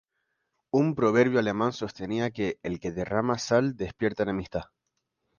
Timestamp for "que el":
2.31-2.79